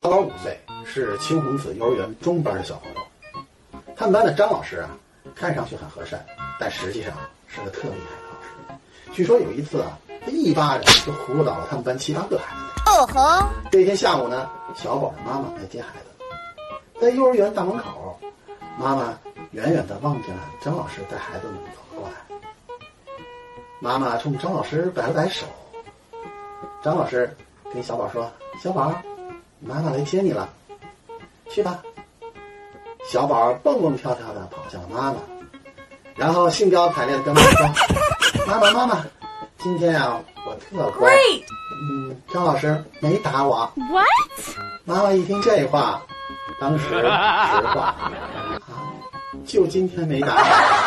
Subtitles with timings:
[0.00, 3.00] 小宝五岁，是青红子幼儿园中班的小朋友。
[3.96, 4.90] 他们班的张老师啊，
[5.34, 6.24] 看上去很和善，
[6.56, 7.12] 但实际上
[7.48, 8.80] 是个特厉害的老师。
[9.12, 12.90] 据说有一次啊，他一巴掌就呼倒了他们班七八个孩子。
[12.90, 13.48] 哦吼！
[13.72, 18.16] 这天下午呢，小宝的妈妈来接孩子，在幼儿园大门口，
[18.78, 19.18] 妈妈
[19.50, 22.14] 远远的望见了张老师带孩子们走了过来。
[23.80, 25.44] 妈妈冲张老师摆了摆手，
[26.84, 27.36] 张老师
[27.74, 28.30] 跟小宝说
[28.62, 28.94] ：“小宝，
[29.60, 30.48] 妈妈来接你了，
[31.50, 31.82] 去吧。”
[33.08, 35.16] 小宝蹦蹦跳跳的跑向了妈妈，
[36.14, 37.66] 然后兴高采烈的跟妈妈说
[38.46, 39.06] ：“妈妈，妈妈，
[39.58, 41.10] 今天啊，我特乖。
[41.90, 43.70] 嗯，张老师没打我。
[43.76, 44.06] What？
[44.84, 46.02] 妈妈一听这话，
[46.60, 48.12] 当时实话啊，
[49.46, 50.77] 就今天没打我。